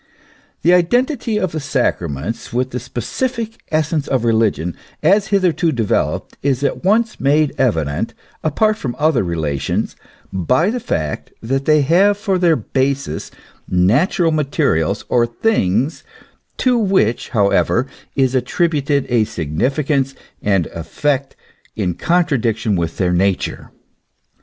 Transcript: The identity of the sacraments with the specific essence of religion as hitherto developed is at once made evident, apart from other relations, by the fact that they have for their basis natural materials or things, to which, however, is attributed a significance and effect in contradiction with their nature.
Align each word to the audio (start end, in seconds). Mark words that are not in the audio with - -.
The 0.63 0.73
identity 0.73 1.37
of 1.39 1.51
the 1.51 1.59
sacraments 1.59 2.51
with 2.51 2.71
the 2.71 2.79
specific 2.79 3.61
essence 3.71 4.07
of 4.07 4.25
religion 4.25 4.75
as 5.03 5.27
hitherto 5.27 5.71
developed 5.71 6.37
is 6.41 6.63
at 6.63 6.83
once 6.83 7.19
made 7.19 7.53
evident, 7.59 8.15
apart 8.43 8.77
from 8.77 8.95
other 8.97 9.21
relations, 9.23 9.95
by 10.33 10.71
the 10.71 10.79
fact 10.79 11.31
that 11.43 11.65
they 11.65 11.81
have 11.81 12.17
for 12.17 12.39
their 12.39 12.55
basis 12.55 13.29
natural 13.69 14.31
materials 14.31 15.05
or 15.07 15.27
things, 15.27 16.03
to 16.57 16.79
which, 16.79 17.29
however, 17.29 17.85
is 18.15 18.33
attributed 18.33 19.05
a 19.07 19.23
significance 19.25 20.15
and 20.41 20.65
effect 20.73 21.35
in 21.75 21.93
contradiction 21.93 22.75
with 22.75 22.97
their 22.97 23.13
nature. 23.13 23.69